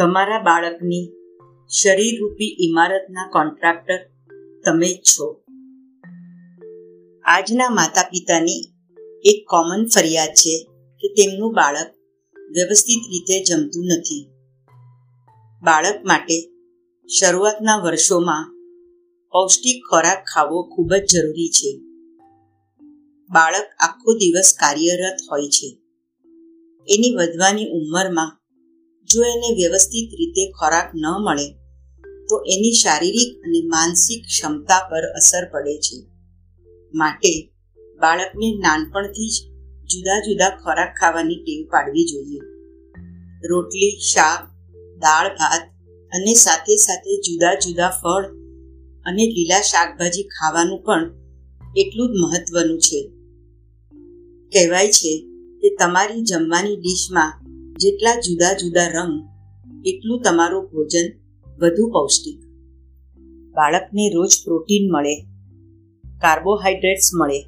[0.00, 1.08] તમારા બાળકની
[1.82, 3.98] શરીરરૂપી ઇમારતના કોન્ટ્રાક્ટર
[4.64, 5.44] તમે જ છો.
[7.24, 8.72] આજના માતા પિતાની
[9.24, 10.68] એક કોમન ફરિયાદ છે
[11.00, 11.94] કે તેમનું બાળક
[12.50, 14.26] વ્યવસ્થિત રીતે જમતું નથી.
[15.62, 16.50] બાળક માટે
[17.20, 18.52] શરૂઆતના વર્ષોમાં
[19.30, 21.78] પૌષ્ટિક ખોરાક ખાવો ખૂબ જ જરૂરી છે.
[23.30, 25.78] બાળક આખો દિવસ કાર્યરત હોય છે.
[26.88, 28.39] એની વધવાની ઉંમરમાં
[29.10, 31.52] જો એને વ્યવસ્થિત રીતે ખોરાક ન મળે,
[32.28, 36.06] તો એની શારીરિક અને માનસિક ક્ષમતા પર અસર પડે છે.
[36.94, 37.52] માટે
[38.00, 39.50] બાળકને નાનપણથી જ
[39.86, 42.40] જુદા જુદા ખોરાક ખાવાની ટેવ પાડવી જોઈએ.
[43.48, 44.46] રોટલી, શાક,
[44.98, 45.62] દાળ, ભાત
[46.12, 48.24] અને સાથે સાથે જુદા જુદા ફળ
[49.06, 51.10] અને લીલા શાકભાજી ખાવાનું પણ
[51.76, 53.10] એટલું જ મહત્વનું છે.
[54.52, 55.26] કહેવાય છે
[55.60, 57.39] કે તમારી જમવાની ડીશમાં
[57.80, 59.28] જેટલા જુદા જુદા રંગ,
[59.84, 61.06] એટલું તમારું ભોજન
[61.58, 62.40] વધુ પૌષ્ટિક.
[63.54, 65.14] બાળકને રોજ પ્રોટીન મળે
[66.18, 67.40] કાર્બોહાઈડ્રેટ્સ મળે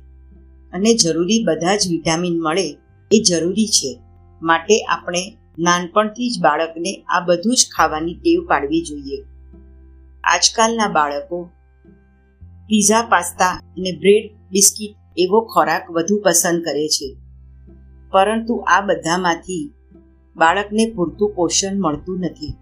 [0.73, 2.79] અને જરૂરી બધા જ વિટામિન મળે
[3.13, 3.99] એ જરૂરી છે.
[4.43, 9.25] માટે આપણે નાનપણથી જ બાળકને આ બધું જ ખાવાની ટેવ પાડવી જોઈએ.
[10.25, 11.51] આજકાલના બાળકો
[12.67, 17.17] પીઝા, પાસ્તા અને બ્રેડ, બિસ્કિટ એવો ખોરાક વધુ પસંદ કરે છે.
[18.11, 19.73] પરંતુ આ બધામાંથી
[20.37, 22.57] બાળકને પૂરતું પોષણ મળતું નથી.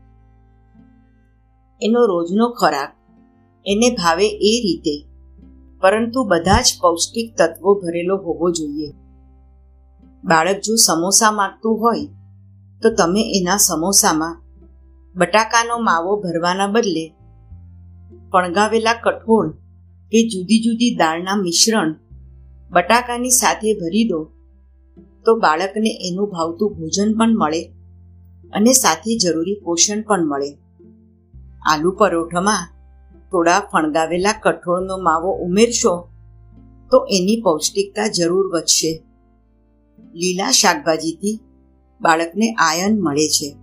[1.82, 2.96] એનો રોજનો ખોરાક
[3.66, 5.06] એને ભાવે એ રીતે.
[5.80, 8.92] પરંતુ બધા જ પૌષ્ટિક તત્વો ભરેલો હોવો જોઈએ.
[10.24, 12.06] બાળક જો સમોસા માંગતું હોય,
[12.82, 14.42] તો તમે એના સમોસામાં
[15.14, 17.14] બટાકાનો માવો ભરવાના બદલે
[18.32, 19.50] ફણગાવેલા કઠોળ
[20.12, 21.94] કે જુદી જુદી દાળના મિશ્રણ
[22.70, 24.32] બટાકાની સાથે ભરી દો
[25.24, 27.62] તો બાળકને એનું ભાવતું ભોજન પણ મળે
[28.52, 30.50] અને સાથે જરૂરી પોષણ પણ મળે.
[31.66, 32.68] આલુ પરોઠામાં
[33.30, 36.08] થોડા ફણગાવેલા કઠોળનો માવો ઉમેરશો
[36.90, 39.02] તો એની પૌષ્ટિકતા જરૂર વધશે.
[40.14, 41.40] લીલા શાકભાજીથી
[42.00, 43.56] બાળકને આયન મળે છે.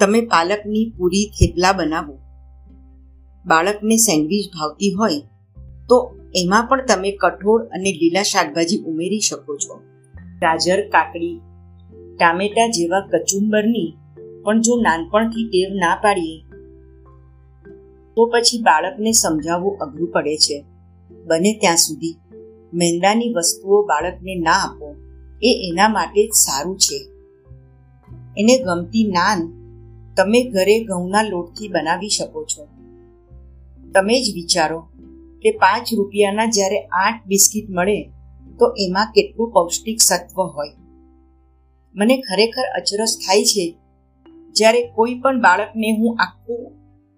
[0.00, 2.18] તમે પાલકની પૂરી થેપલા બનાવો.
[3.46, 5.20] બાળકને સેન્ડવિચ ભાવતી હોય
[5.88, 9.95] તો એમાં પણ તમે કઠોળ અને લીલા શાકભાજી ઉમેરી શકો છો.
[10.40, 11.40] ગાજર, કાકડી,
[12.18, 13.96] ટામેટા જેવા કચુંબરની
[14.44, 16.42] પણ જો નાનપણથી ટેવ ના પાડીએ,
[18.16, 20.64] તો પછી બાળકને સમજાવવું અઘરું પડે છે.
[21.24, 22.16] બને ત્યાં સુધી
[22.74, 24.94] મેંદાની વસ્તુઓ બાળકને ના આપો,
[25.42, 26.98] એ એના માટે જ સારું છે.
[28.36, 29.40] એને ગમતી નાન
[30.16, 32.68] તમે ઘરે ઘઉંના લોટથી બનાવી શકો છો.
[33.94, 34.80] તમે જ વિચારો
[35.42, 38.10] કે પાંચ રૂપિયાના જ્યારે આઠ બિસ્કિટ મળે
[38.58, 40.68] તો એમાં કેટલું પૌષ્ટિક સત્વ હોય.
[41.94, 43.78] મને ખરેખર અચરસ થાય છે
[44.52, 46.72] જ્યારે કોઈ પણ બાળકને હું આખું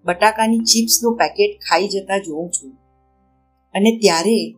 [0.05, 2.71] બટાકાની ચિપ્સનું પેકેટ ખાઈ જતા જોઉં છું.
[3.73, 4.55] અને ત્યારે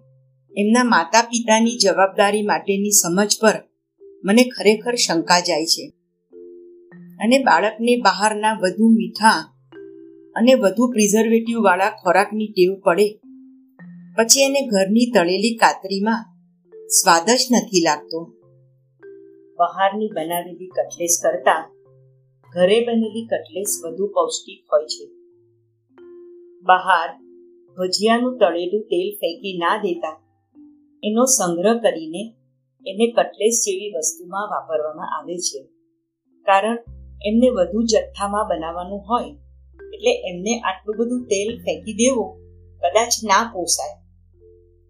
[0.57, 3.53] એમના માતા પિતાની જવાબદારી માટેની સમજ પર
[4.23, 5.93] મને ખરેખર શંકા જાય છે.
[7.19, 9.53] અને બાળકને બહારના વધુ મીઠા
[10.35, 13.19] અને વધુ પ્રિઝર્વેટિવ વાળા ખોરાકની ટેવ પડે.
[14.17, 16.30] પછી એને ઘરની તળેલી કાતરીમાં
[16.91, 18.19] સ્વાદ જ નથી લાગતો.
[19.57, 21.71] બહારની બનાવેલી કટલેસ કરતા
[22.53, 25.05] ઘરે બનેલી કટલેસ વધુ પૌષ્ટિક હોય છે.
[26.61, 27.09] બહાર
[27.77, 30.21] ભજીયાનું તળેલું તેલ ફેંકી ના દેતા
[31.03, 32.33] એનો સંગ્રહ કરીને
[32.85, 35.63] એને કટલેસ જેવી વસ્તુમાં વાપરવામાં આવે છે.
[36.45, 36.77] કારણ
[37.25, 39.29] એમને વધુ જથ્થામાં બનાવવાનું હોય
[39.93, 42.35] એટલે એમને આટલું બધું તેલ ફેંકી દેવું
[42.79, 44.01] કદાચ ના પોસાય.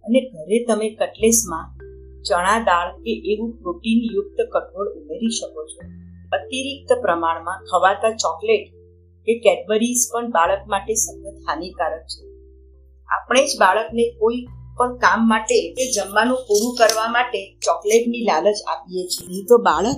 [0.03, 1.80] અને ઘરે તમે કટલેસમાં
[2.23, 5.89] ચણા દાળ કે એવું પ્રોટીન યુક્ત કઠોળ ઉમેરી શકો છો.
[6.31, 8.67] અતિરિક્ત પ્રમાણમાં ખવાતા ચોકલેટ
[9.27, 12.23] કે કેડબરીઝ પણ બાળક માટે સતત હાનિકારક છે.
[13.05, 14.45] આપણે જ બાળકને કોઈ
[14.77, 19.27] પણ કામ માટે કે જમવાનું પૂરું કરવા માટે ચોકલેટની લાલચ આપીએ છીએ.
[19.27, 19.97] નહીં તો બાળક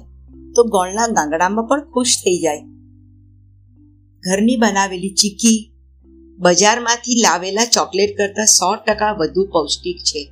[0.56, 2.60] તો ગોળના ગાંગડામાં પણ ખુશ થઈ જાય.
[4.24, 5.74] ઘરની બનાવેલી ચીકી
[6.38, 10.31] બજારમાંથી લાવેલા ચોકલેટ કરતાં સો ટકા વધુ પૌષ્ટિક છે.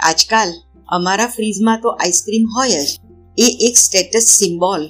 [0.00, 0.48] આજકાલ
[0.88, 3.00] અમારા ફ્રીજમાં તો આઈસ્ક્રીમ હોય જ.
[3.38, 4.88] એ એક સ્ટેટસ સિમ્બોલ.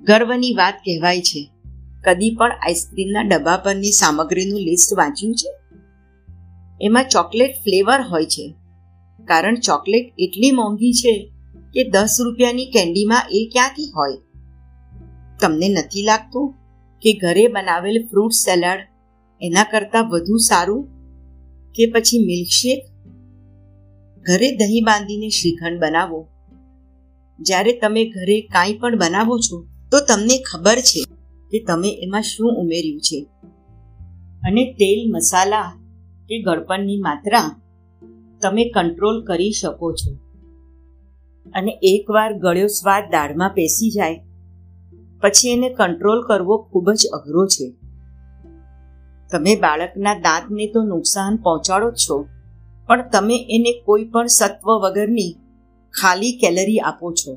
[0.00, 1.50] ગર્વની વાત કહેવાય છે.
[2.04, 5.48] કદી પણ આઈસ્ક્રીમના ડબ્બા પરની સામગ્રીનું લિસ્ટ વાંચ્યું છે?
[6.80, 8.54] એમાં ચોકલેટ ફ્લેવર હોય છે.
[9.24, 11.32] કારણ ચોકલેટ એટલી મોંઘી છે
[11.74, 14.12] કે દસ રૂપિયાની કેન્ડીમાં એ ક્યાંથી હોય?
[15.40, 16.54] તમને નથી લાગતું
[17.02, 18.88] કે ઘરે બનાવેલ ફ્રૂટ સેલાડ
[19.40, 20.88] એના કરતાં વધુ સારું?
[21.74, 22.93] કે પછી મિલ્કશેક?
[24.26, 26.28] ઘરે દહીં બાંધીને શ્રીખંડ બનાવો.
[27.38, 31.02] જ્યારે તમે ઘરે કાંઈ પણ બનાવો છો, તો તમને ખબર છે
[31.50, 33.26] કે તમે એમાં શું ઉમેર્યું છે.
[34.42, 35.72] અને તેલ, મસાલા
[36.28, 37.60] કે ગળપણની માત્રા
[38.42, 40.12] તમે કંટ્રોલ કરી શકો છો.
[41.54, 44.20] અને એકવાર ગળ્યો સ્વાદ દાળમાં પેસી જાય,
[45.20, 47.74] પછી એને કંટ્રોલ કરવો ખૂબ જ અઘરો છે.
[49.32, 52.26] તમે બાળકના દાંતને તો નુકસાન પહોંચાડો જ છો.
[52.86, 55.36] પણ તમે એને કોઈ પણ સત્વ વગરની
[56.02, 57.36] ખાલી કેલરી આપો છો.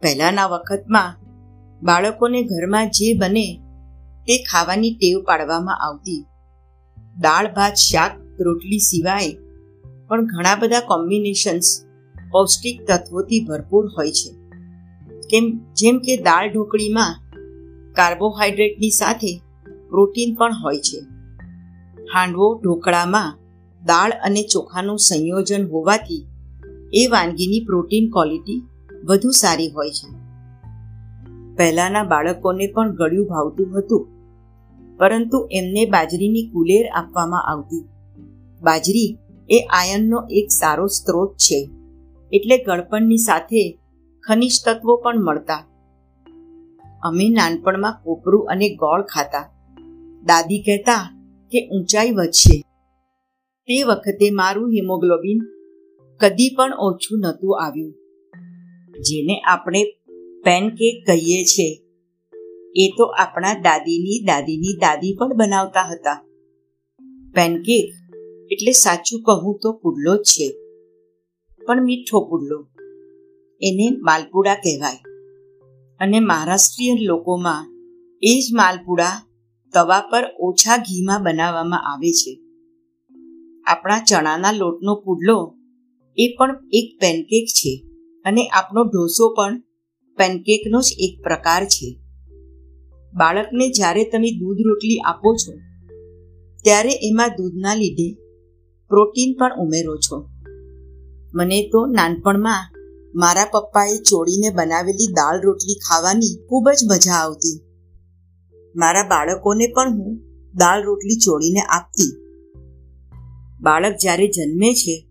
[0.00, 1.16] પહેલાના વખતમાં
[1.82, 3.60] બાળકોને ઘરમાં જે બને
[4.26, 6.26] તે ખાવાની ટેવ પાડવામાં આવતી.
[7.20, 8.10] દાળ, ભાત, શાક,
[8.40, 9.36] રોટલી સિવાય
[10.08, 11.84] પણ ઘણા બધા કોમ્બિનેશન્સ
[12.30, 14.32] પૌષ્ટિક તત્વોથી ભરપૂર હોય છે.
[15.30, 17.20] કેમ, જેમ કે દાળ ઢોકળીમાં
[17.92, 19.42] કાર્બોહાઈડ્રેટની સાથે
[19.88, 21.00] પ્રોટીન પણ હોય છે.
[22.14, 23.41] હાંડવો ઢોકળામાં
[23.86, 26.26] દાળ અને ચોખાનું સંયોજન હોવાથી
[26.94, 28.62] એ વાનગીની પ્રોટીન ક્વોલિટી
[29.04, 30.08] વધુ સારી હોય છે.
[31.56, 34.08] પહેલાના બાળકોને પણ ગળ્યું ભાવતું હતું,
[34.98, 37.84] પરંતુ એમને બાજરીની કુલેર આપવામાં આવતી.
[38.62, 39.18] બાજરી
[39.50, 41.70] એ આયનનો એક સારો સ્ત્રોત છે,
[42.32, 43.62] એટલે ગળપણની સાથે
[44.24, 45.66] ખનિજ તત્વો પણ મળતા.
[47.02, 49.44] અમે નાનપણમાં કોપરું અને ગોળ ખાતા.
[50.24, 51.02] દાદી કહેતા
[51.52, 52.56] કે, ઊંચાઈ વધશે.
[53.66, 55.38] તે વખતે મારું હિમોગ્લોબિન
[56.20, 57.94] કદી પણ ઓછું નહોતું આવ્યું.
[59.00, 59.84] જેને આપણે
[60.44, 61.82] પેનકેક કહીએ છીએ.
[62.76, 66.24] એ તો આપણા દાદીની દાદીની દાદી પણ બનાવતા હતા.
[67.34, 67.92] પેનકેક
[68.52, 70.48] એટલે સાચું કહું તો પુડલો જ છે.
[71.66, 72.68] પણ મીઠો પુડલો.
[73.60, 74.96] એને માલપુડા કહેવાય.
[75.98, 77.66] અને મહારાષ્ટ્રીયન લોકોમાં
[78.22, 79.28] એ જ માલપુડા
[79.74, 82.41] તવા પર ઓછા ઘીમાં બનાવવામાં આવે છે.
[83.66, 85.54] આપણા ચણાના લોટનો પુડલો,
[86.18, 87.72] એ પણ એક પેનકેક છે
[88.24, 89.54] અને આપણો ઢોસો પણ
[90.18, 91.88] પેનકેકનો જ એક પ્રકાર છે.
[93.12, 95.52] બાળકને જ્યારે તમે દૂધ રોટલી આપો છો,
[96.64, 98.08] ત્યારે એમાં દૂધના લીધે
[98.90, 100.16] પ્રોટીન પણ ઉમેરો છો.
[101.34, 102.70] મને તો નાનપણમાં
[103.14, 107.56] મારા પપ્પાએ ચોળીને બનાવેલી દાળ રોટલી ખાવાની ખૂબ જ મજા આવતી.
[108.74, 110.18] મારા બાળકોને પણ હું
[110.54, 112.12] દાળ રોટલી ચોળીને આપતી.
[113.62, 115.06] બાળક જ્યારે જન્મે છે,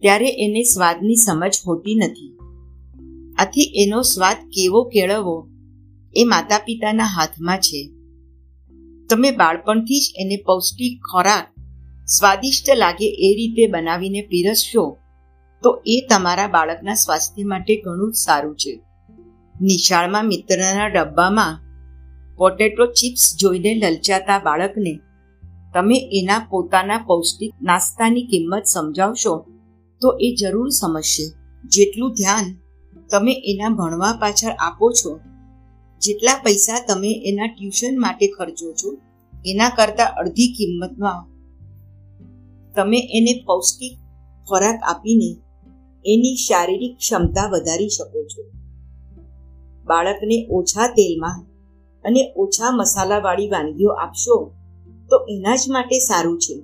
[0.00, 2.38] ત્યારે એને સ્વાદની સમજ હોતી નથી.
[3.38, 5.48] આથી એનો સ્વાદ કેવો કેળવવો
[6.16, 7.90] એ માતા પિતાના હાથમાં છે.
[9.10, 11.46] તમે બાળપણથી જ એને પૌષ્ટિક ખોરાક
[12.06, 14.96] સ્વાદિષ્ટ લાગે એ રીતે બનાવીને પીરસશો,
[15.62, 18.80] તો એ તમારા બાળકના સ્વાસ્થ્ય માટે ઘણું જ સારું છે.
[19.60, 21.60] નિશાળમાં મિત્રના ડબ્બામાં
[22.36, 25.00] પોટેટો ચિપ્સ જોઈને લલચાતા બાળકને
[25.74, 29.34] તમે એના પોતાના પૌષ્ટિક નાસ્તાની કિંમત સમજાવશો,
[30.00, 31.24] તો એ જરૂર સમજશે.
[31.68, 32.46] જેટલું ધ્યાન
[33.10, 35.20] તમે એના ભણવા પાછળ આપો છો,
[36.02, 38.98] જેટલા પૈસા તમે એના ટ્યુશન માટે ખર્ચો છો,
[39.46, 41.22] એના કરતા અડધી કિંમતમાં
[42.76, 43.94] તમે એને પૌષ્ટિક
[44.48, 45.30] ખોરાક આપીને
[46.04, 48.42] એની શારીરિક ક્ષમતા વધારી શકો છો.
[49.86, 51.38] બાળકને ઓછા તેલમાં
[52.04, 54.36] અને ઓછા મસાલાવાળી વાનગીઓ આપશો
[55.14, 56.54] તો એના જ માટે સારું છે.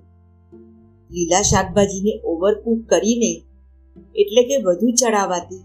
[1.10, 3.32] લીલા શાકભાજીને ઓવરકુક કરીને,
[4.14, 5.62] એટલે કે વધુ ચડાવવાથી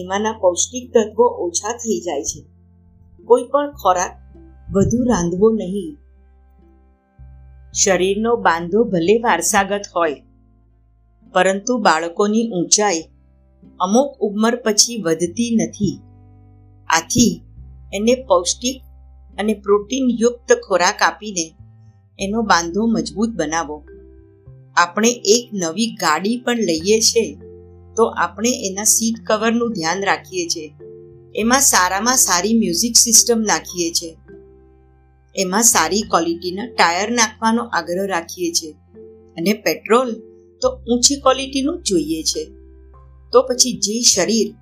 [0.00, 2.40] એમાંના પૌષ્ટિક તત્વો ઓછા થઈ જાય છે.
[3.24, 4.12] કોઈ પણ ખોરાક
[4.72, 5.96] વધુ રાંધવો નહીં.
[7.74, 10.22] શરીરનો બાંધો ભલે વારસાગત હોય,
[11.34, 13.02] પરંતુ બાળકોની ઊંચાઈ
[13.80, 16.00] અમુક ઉંમર પછી વધતી નથી.
[16.90, 17.42] આથી
[17.92, 18.82] એને પૌષ્ટિક
[19.38, 21.46] અને પ્રોટીનયુક્ત ખોરાક આપીને
[22.20, 23.84] એનો બાંધો મજબૂત બનાવો.
[24.76, 27.38] આપણે એક નવી ગાડી પણ લઈએ છીએ
[27.96, 30.72] તો આપણે એના સીટ કવરનું ધ્યાન રાખીએ છીએ
[31.34, 34.16] એમાં સારામાં સારી મ્યુઝિક સિસ્ટમ નાખીએ છીએ
[35.36, 38.72] એમાં સારી ક્વોલિટીના ટાયર નાખવાનો આગ્રહ રાખીએ છીએ
[39.36, 40.14] અને પેટ્રોલ
[40.62, 42.44] તો ઊંચી ક્વોલિટીનું જોઈએ છે.
[43.32, 44.54] તો પછી જે શરીર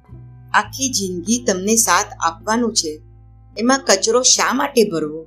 [0.55, 3.01] આખી જિંદગી તમને સાથ આપવાનું છે,
[3.59, 5.27] એમાં કચરો શા માટે ભરવો?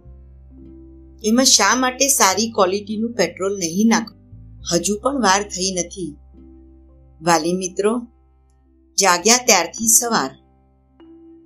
[1.23, 4.21] એમાં શા માટે સારી ક્વોલિટીનું પેટ્રોલ નહીં નાખવું?
[4.73, 6.15] હજુ પણ વાર થઈ નથી.
[7.21, 8.07] વાલી મિત્રો,
[8.99, 10.31] જાગ્યા ત્યારથી સવાર.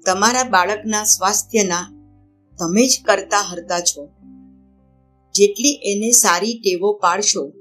[0.05, 1.84] તમારા બાળકના સ્વાસ્થ્યના
[2.60, 4.08] તમે જ કરતા હરતા છો.
[5.36, 7.51] જેટલી એને સારી ટેવો પાડશો,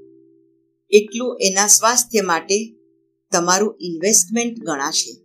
[0.89, 2.75] એટલું એના સ્વાસ્થ્ય માટે
[3.31, 5.24] તમારું ઇન્વેસ્ટમેન્ટ ગણાશે.